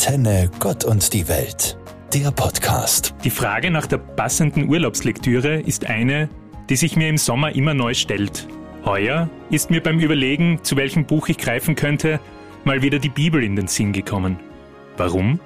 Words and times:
Antenne 0.00 0.50
Gott 0.60 0.86
und 0.86 1.12
die 1.12 1.28
Welt, 1.28 1.76
der 2.14 2.30
Podcast. 2.30 3.14
Die 3.22 3.28
Frage 3.28 3.70
nach 3.70 3.86
der 3.86 3.98
passenden 3.98 4.66
Urlaubslektüre 4.66 5.60
ist 5.60 5.84
eine, 5.84 6.30
die 6.70 6.76
sich 6.76 6.96
mir 6.96 7.10
im 7.10 7.18
Sommer 7.18 7.54
immer 7.54 7.74
neu 7.74 7.92
stellt. 7.92 8.48
Heuer 8.86 9.28
ist 9.50 9.68
mir 9.70 9.82
beim 9.82 10.00
Überlegen, 10.00 10.60
zu 10.62 10.78
welchem 10.78 11.04
Buch 11.04 11.28
ich 11.28 11.36
greifen 11.36 11.74
könnte, 11.74 12.18
mal 12.64 12.80
wieder 12.80 12.98
die 12.98 13.10
Bibel 13.10 13.44
in 13.44 13.56
den 13.56 13.66
Sinn 13.66 13.92
gekommen. 13.92 14.38
Warum? 14.96 15.38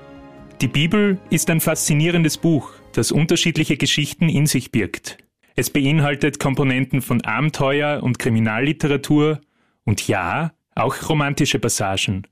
Die 0.61 0.69
Bibel 0.69 1.19
ist 1.31 1.51
ein 1.51 1.61
faszinierendes 1.61 2.39
Buch, 2.39 2.71
das 2.93 3.11
unterschiedliche 3.11 3.77
Geschichten 3.77 4.29
in 4.29 4.47
sich 4.47 4.71
birgt. 4.71 5.19
Es 5.57 5.69
beinhaltet 5.69 6.39
Komponenten 6.39 7.03
von 7.03 7.23
Abenteuer 7.23 8.05
und 8.05 8.21
Kriminalliteratur 8.21 9.41
und 9.85 10.07
ja, 10.07 10.53
auch 10.77 11.09
romantische 11.09 11.59
Passagen. 11.59 12.29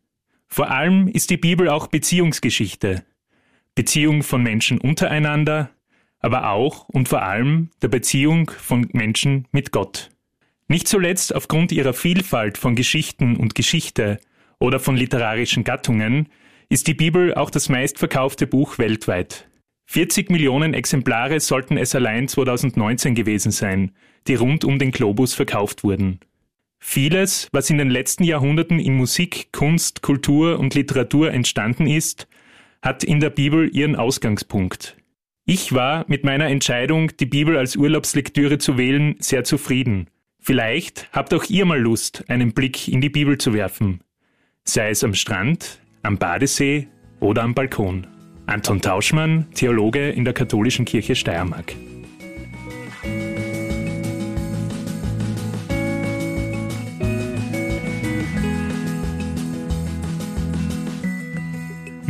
Vor 0.53 0.71
allem 0.71 1.09
ist 1.09 1.31
die 1.31 1.39
Bibel 1.39 1.71
auch 1.71 1.87
Beziehungsgeschichte. 1.87 3.07
Beziehung 3.75 4.23
von 4.23 4.43
Menschen 4.43 4.79
untereinander, 4.79 5.71
aber 6.19 6.51
auch 6.51 6.91
und 6.91 7.09
vor 7.09 7.23
allem 7.23 7.71
der 7.81 7.89
Beziehung 7.89 8.51
von 8.51 8.87
Menschen 8.93 9.49
mit 9.51 9.73
Gott. 9.73 10.11
Nicht 10.69 10.89
zuletzt 10.89 11.35
aufgrund 11.35 11.73
ihrer 11.73 11.95
Vielfalt 11.95 12.59
von 12.59 12.75
Geschichten 12.75 13.39
und 13.39 13.55
Geschichte 13.55 14.19
oder 14.59 14.79
von 14.79 14.95
literarischen 14.95 15.65
Gattungen 15.65 16.29
ist 16.69 16.87
die 16.87 16.93
Bibel 16.93 17.35
auch 17.35 17.49
das 17.49 17.71
meistverkaufte 17.71 18.47
Buch 18.47 18.77
weltweit. 18.77 19.49
40 19.87 20.31
Millionen 20.31 20.75
Exemplare 20.75 21.41
sollten 21.41 21.79
es 21.79 21.95
allein 21.95 22.29
2019 22.29 23.15
gewesen 23.15 23.53
sein, 23.53 23.93
die 24.27 24.35
rund 24.35 24.67
um 24.67 24.79
den 24.79 24.91
Globus 24.91 25.33
verkauft 25.33 25.83
wurden. 25.83 26.21
Vieles, 26.85 27.49
was 27.53 27.71
in 27.71 27.79
den 27.79 27.91
letzten 27.91 28.25
Jahrhunderten 28.25 28.81
in 28.81 28.97
Musik, 28.97 29.51
Kunst, 29.53 30.03
Kultur 30.03 30.59
und 30.59 30.75
Literatur 30.75 31.31
entstanden 31.31 31.87
ist, 31.87 32.27
hat 32.83 33.05
in 33.05 33.21
der 33.21 33.31
Bibel 33.31 33.71
ihren 33.73 33.95
Ausgangspunkt. 33.95 34.97
Ich 35.47 35.73
war 35.73 36.05
mit 36.09 36.25
meiner 36.25 36.49
Entscheidung, 36.49 37.17
die 37.17 37.25
Bibel 37.25 37.57
als 37.57 37.77
Urlaubslektüre 37.77 38.59
zu 38.59 38.79
wählen, 38.79 39.15
sehr 39.21 39.45
zufrieden. 39.45 40.09
Vielleicht 40.41 41.09
habt 41.13 41.33
auch 41.33 41.45
ihr 41.45 41.65
mal 41.67 41.81
Lust, 41.81 42.25
einen 42.29 42.53
Blick 42.53 42.89
in 42.89 43.01
die 43.01 43.11
Bibel 43.11 43.39
zu 43.39 43.55
werfen. 43.55 44.01
Sei 44.65 44.91
es 44.91 45.05
am 45.05 45.15
Strand, 45.15 45.81
am 46.03 46.19
Badesee 46.19 46.89
oder 47.21 47.45
am 47.45 47.55
Balkon. 47.55 48.09
Anton 48.47 48.81
Tauschmann, 48.81 49.47
Theologe 49.55 50.11
in 50.11 50.25
der 50.25 50.35
Katholischen 50.35 50.85
Kirche 50.85 51.15
Steiermark. 51.15 51.77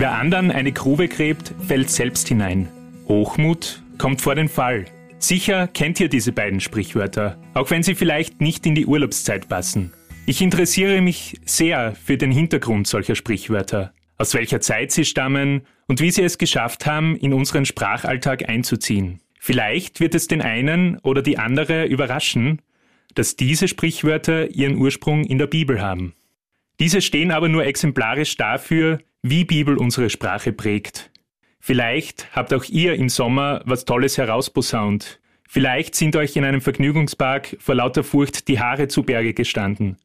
Wer 0.02 0.18
anderen 0.18 0.50
eine 0.50 0.72
Grube 0.72 1.06
gräbt, 1.06 1.54
fällt 1.64 1.88
selbst 1.88 2.26
hinein. 2.26 2.68
Hochmut 3.06 3.84
kommt 3.98 4.20
vor 4.20 4.34
den 4.34 4.48
Fall. 4.48 4.86
Sicher 5.20 5.68
kennt 5.68 6.00
ihr 6.00 6.08
diese 6.08 6.32
beiden 6.32 6.58
Sprichwörter, 6.58 7.38
auch 7.54 7.70
wenn 7.70 7.84
sie 7.84 7.94
vielleicht 7.94 8.40
nicht 8.40 8.66
in 8.66 8.74
die 8.74 8.86
Urlaubszeit 8.86 9.48
passen. 9.48 9.92
Ich 10.26 10.42
interessiere 10.42 11.00
mich 11.02 11.40
sehr 11.44 11.94
für 11.94 12.16
den 12.16 12.32
Hintergrund 12.32 12.88
solcher 12.88 13.14
Sprichwörter, 13.14 13.92
aus 14.18 14.34
welcher 14.34 14.60
Zeit 14.60 14.90
sie 14.90 15.04
stammen 15.04 15.62
und 15.86 16.00
wie 16.00 16.10
sie 16.10 16.22
es 16.22 16.36
geschafft 16.36 16.84
haben, 16.84 17.14
in 17.14 17.32
unseren 17.32 17.64
Sprachalltag 17.64 18.48
einzuziehen. 18.48 19.20
Vielleicht 19.38 20.00
wird 20.00 20.16
es 20.16 20.26
den 20.26 20.42
einen 20.42 20.98
oder 21.04 21.22
die 21.22 21.38
andere 21.38 21.84
überraschen, 21.86 22.60
dass 23.14 23.36
diese 23.36 23.68
Sprichwörter 23.68 24.50
ihren 24.50 24.78
Ursprung 24.78 25.22
in 25.22 25.38
der 25.38 25.46
Bibel 25.46 25.80
haben. 25.80 26.14
Diese 26.80 27.00
stehen 27.00 27.30
aber 27.30 27.48
nur 27.48 27.64
exemplarisch 27.64 28.36
dafür, 28.36 28.98
wie 29.22 29.44
Bibel 29.44 29.76
unsere 29.78 30.10
Sprache 30.10 30.52
prägt. 30.52 31.10
Vielleicht 31.60 32.26
habt 32.34 32.52
auch 32.52 32.64
ihr 32.64 32.94
im 32.94 33.08
Sommer 33.08 33.62
was 33.64 33.84
Tolles 33.84 34.18
herausposaunt. 34.18 35.20
Vielleicht 35.48 35.94
sind 35.94 36.16
euch 36.16 36.34
in 36.34 36.44
einem 36.44 36.60
Vergnügungspark 36.60 37.56
vor 37.60 37.76
lauter 37.76 38.02
Furcht 38.02 38.48
die 38.48 38.58
Haare 38.58 38.88
zu 38.88 39.04
Berge 39.04 39.32
gestanden. 39.32 39.96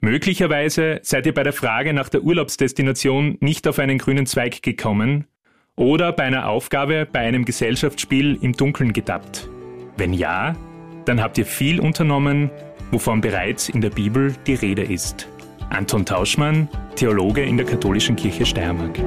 Möglicherweise 0.00 1.00
seid 1.02 1.26
ihr 1.26 1.34
bei 1.34 1.42
der 1.42 1.52
Frage 1.52 1.94
nach 1.94 2.08
der 2.08 2.22
Urlaubsdestination 2.22 3.38
nicht 3.40 3.66
auf 3.66 3.78
einen 3.78 3.98
grünen 3.98 4.26
Zweig 4.26 4.62
gekommen 4.62 5.26
oder 5.76 6.12
bei 6.12 6.24
einer 6.24 6.48
Aufgabe 6.48 7.08
bei 7.10 7.20
einem 7.20 7.44
Gesellschaftsspiel 7.44 8.38
im 8.42 8.52
Dunkeln 8.52 8.92
gedappt. 8.92 9.48
Wenn 9.96 10.12
ja, 10.12 10.54
dann 11.06 11.22
habt 11.22 11.38
ihr 11.38 11.46
viel 11.46 11.80
unternommen, 11.80 12.50
wovon 12.90 13.20
bereits 13.20 13.68
in 13.68 13.80
der 13.80 13.90
Bibel 13.90 14.34
die 14.46 14.54
Rede 14.54 14.82
ist. 14.82 15.26
Anton 15.70 16.04
Tauschmann, 16.04 16.68
Theologe 16.98 17.44
in 17.44 17.56
der 17.56 17.64
Katholischen 17.64 18.16
Kirche 18.16 18.44
Steiermark. 18.44 18.98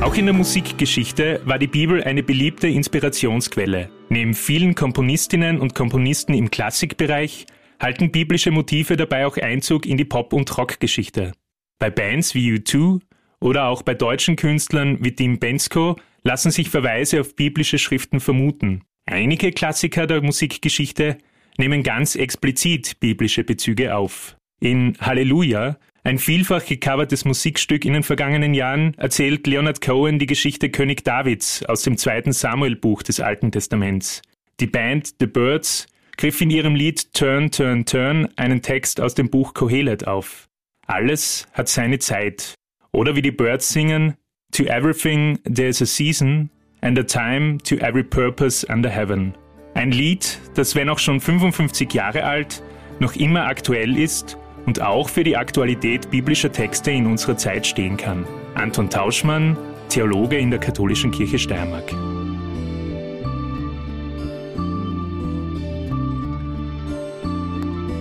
Auch 0.00 0.16
in 0.16 0.26
der 0.26 0.34
Musikgeschichte 0.34 1.40
war 1.44 1.60
die 1.60 1.68
Bibel 1.68 2.02
eine 2.02 2.24
beliebte 2.24 2.66
Inspirationsquelle. 2.66 3.90
Neben 4.08 4.34
vielen 4.34 4.74
Komponistinnen 4.74 5.60
und 5.60 5.76
Komponisten 5.76 6.34
im 6.34 6.50
Klassikbereich 6.50 7.46
halten 7.78 8.10
biblische 8.10 8.50
Motive 8.50 8.96
dabei 8.96 9.24
auch 9.24 9.36
Einzug 9.36 9.86
in 9.86 9.98
die 9.98 10.04
Pop- 10.04 10.32
und 10.32 10.58
Rockgeschichte. 10.58 11.30
Bei 11.78 11.90
Bands 11.90 12.34
wie 12.34 12.54
U2 12.54 12.98
oder 13.40 13.68
auch 13.68 13.82
bei 13.82 13.94
deutschen 13.94 14.34
Künstlern 14.34 14.98
wie 15.00 15.14
Tim 15.14 15.38
Bensko 15.38 15.94
lassen 16.24 16.50
sich 16.50 16.70
Verweise 16.70 17.20
auf 17.20 17.36
biblische 17.36 17.78
Schriften 17.78 18.18
vermuten. 18.18 18.82
Einige 19.10 19.52
Klassiker 19.52 20.06
der 20.06 20.20
Musikgeschichte 20.20 21.16
nehmen 21.56 21.82
ganz 21.82 22.14
explizit 22.14 23.00
biblische 23.00 23.42
Bezüge 23.42 23.96
auf. 23.96 24.36
In 24.60 24.98
Halleluja, 25.00 25.78
ein 26.04 26.18
vielfach 26.18 26.66
gecovertes 26.66 27.24
Musikstück 27.24 27.86
in 27.86 27.94
den 27.94 28.02
vergangenen 28.02 28.52
Jahren, 28.52 28.92
erzählt 28.98 29.46
Leonard 29.46 29.80
Cohen 29.80 30.18
die 30.18 30.26
Geschichte 30.26 30.68
König 30.68 31.04
Davids 31.04 31.64
aus 31.64 31.82
dem 31.82 31.96
zweiten 31.96 32.32
Samuel-Buch 32.32 33.02
des 33.02 33.18
Alten 33.18 33.50
Testaments. 33.50 34.20
Die 34.60 34.66
Band 34.66 35.14
The 35.18 35.26
Birds 35.26 35.86
griff 36.18 36.42
in 36.42 36.50
ihrem 36.50 36.74
Lied 36.74 37.14
Turn, 37.14 37.50
Turn, 37.50 37.86
Turn 37.86 38.28
einen 38.36 38.60
Text 38.60 39.00
aus 39.00 39.14
dem 39.14 39.30
Buch 39.30 39.54
Kohelet 39.54 40.06
auf. 40.06 40.48
Alles 40.86 41.48
hat 41.54 41.68
seine 41.68 41.98
Zeit. 41.98 42.52
Oder 42.92 43.16
wie 43.16 43.22
die 43.22 43.30
Birds 43.30 43.70
singen, 43.70 44.16
To 44.52 44.64
everything 44.64 45.38
there's 45.44 45.82
a 45.82 45.86
season 45.86 46.50
and 46.80 46.98
a 46.98 47.02
time 47.02 47.58
to 47.64 47.76
every 47.76 48.04
purpose 48.04 48.66
under 48.70 48.88
heaven. 48.88 49.34
Ein 49.74 49.92
Lied, 49.92 50.38
das 50.54 50.74
wenn 50.74 50.88
auch 50.88 50.98
schon 50.98 51.20
55 51.20 51.92
Jahre 51.92 52.24
alt, 52.24 52.62
noch 53.00 53.14
immer 53.16 53.46
aktuell 53.46 53.96
ist 53.96 54.36
und 54.66 54.82
auch 54.82 55.08
für 55.08 55.24
die 55.24 55.36
Aktualität 55.36 56.10
biblischer 56.10 56.52
Texte 56.52 56.90
in 56.90 57.06
unserer 57.06 57.36
Zeit 57.36 57.66
stehen 57.66 57.96
kann. 57.96 58.26
Anton 58.54 58.90
Tauschmann, 58.90 59.56
Theologe 59.88 60.36
in 60.36 60.50
der 60.50 60.60
Katholischen 60.60 61.10
Kirche 61.10 61.38
Steiermark. 61.38 61.94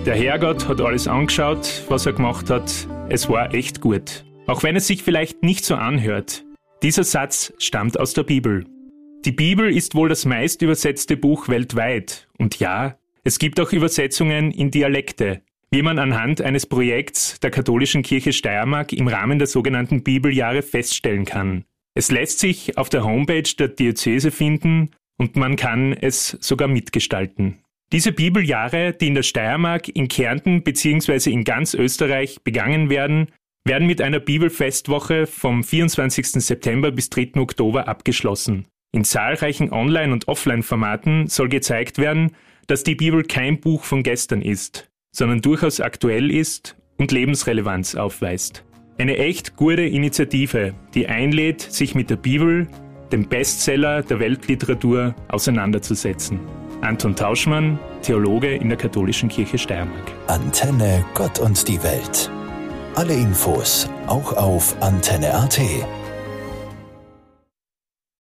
Der 0.05 0.15
Herrgott 0.15 0.67
hat 0.67 0.79
alles 0.79 1.07
angeschaut, 1.07 1.83
was 1.89 2.05
er 2.05 2.13
gemacht 2.13 2.49
hat. 2.49 2.87
Es 3.09 3.27
war 3.29 3.53
echt 3.53 3.81
gut. 3.81 4.23
Auch 4.47 4.63
wenn 4.63 4.77
es 4.77 4.87
sich 4.87 5.03
vielleicht 5.03 5.43
nicht 5.43 5.65
so 5.65 5.75
anhört. 5.75 6.46
Dieser 6.83 7.03
Satz 7.03 7.51
stammt 7.57 7.99
aus 7.99 8.13
der 8.13 8.21
Bibel. 8.21 8.63
Die 9.25 9.31
Bibel 9.31 9.75
ist 9.75 9.95
wohl 9.95 10.09
das 10.09 10.25
meist 10.25 10.61
übersetzte 10.61 11.17
Buch 11.17 11.49
weltweit. 11.49 12.27
Und 12.37 12.59
ja, 12.59 12.99
es 13.23 13.39
gibt 13.39 13.59
auch 13.59 13.73
Übersetzungen 13.73 14.51
in 14.51 14.69
Dialekte, 14.69 15.41
wie 15.71 15.81
man 15.81 15.97
anhand 15.97 16.39
eines 16.39 16.67
Projekts 16.67 17.39
der 17.39 17.49
katholischen 17.49 18.03
Kirche 18.03 18.31
Steiermark 18.31 18.93
im 18.93 19.07
Rahmen 19.07 19.39
der 19.39 19.47
sogenannten 19.47 20.03
Bibeljahre 20.03 20.61
feststellen 20.61 21.25
kann. 21.25 21.65
Es 21.95 22.11
lässt 22.11 22.37
sich 22.37 22.77
auf 22.77 22.89
der 22.89 23.03
Homepage 23.03 23.49
der 23.57 23.69
Diözese 23.69 24.29
finden 24.29 24.91
und 25.17 25.35
man 25.35 25.55
kann 25.55 25.93
es 25.93 26.37
sogar 26.41 26.67
mitgestalten. 26.67 27.57
Diese 27.91 28.11
Bibeljahre, 28.11 28.93
die 28.93 29.07
in 29.07 29.15
der 29.15 29.23
Steiermark, 29.23 29.89
in 29.89 30.09
Kärnten 30.09 30.61
bzw. 30.61 31.31
in 31.31 31.43
ganz 31.43 31.73
Österreich 31.73 32.43
begangen 32.43 32.91
werden, 32.91 33.29
werden 33.67 33.87
mit 33.87 34.01
einer 34.01 34.19
Bibelfestwoche 34.19 35.27
vom 35.27 35.63
24. 35.63 36.31
September 36.43 36.91
bis 36.91 37.09
3. 37.09 37.31
Oktober 37.35 37.87
abgeschlossen. 37.87 38.65
In 38.91 39.03
zahlreichen 39.03 39.71
Online- 39.71 40.13
und 40.13 40.27
Offline-Formaten 40.27 41.27
soll 41.27 41.49
gezeigt 41.49 41.97
werden, 41.97 42.31
dass 42.67 42.83
die 42.83 42.95
Bibel 42.95 43.23
kein 43.23 43.59
Buch 43.59 43.83
von 43.83 44.03
gestern 44.03 44.41
ist, 44.41 44.89
sondern 45.11 45.41
durchaus 45.41 45.81
aktuell 45.81 46.31
ist 46.31 46.77
und 46.97 47.11
Lebensrelevanz 47.11 47.95
aufweist. 47.95 48.63
Eine 48.97 49.17
echt 49.17 49.55
gute 49.55 49.83
Initiative, 49.83 50.73
die 50.93 51.07
einlädt, 51.07 51.61
sich 51.61 51.95
mit 51.95 52.09
der 52.09 52.15
Bibel, 52.15 52.67
dem 53.11 53.27
Bestseller 53.27 54.01
der 54.01 54.19
Weltliteratur, 54.19 55.15
auseinanderzusetzen. 55.27 56.39
Anton 56.81 57.15
Tauschmann, 57.15 57.79
Theologe 58.01 58.55
in 58.55 58.69
der 58.69 58.77
Katholischen 58.77 59.29
Kirche 59.29 59.57
Steiermark. 59.57 60.11
Antenne 60.27 61.05
Gott 61.13 61.39
und 61.39 61.67
die 61.67 61.81
Welt. 61.83 62.31
Alle 62.97 63.13
Infos 63.13 63.87
auch 64.07 64.33
auf 64.33 64.75
antenne.at. 64.81 65.61